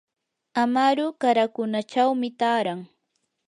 [0.63, 2.79] amaru qarakunachawmi taaran.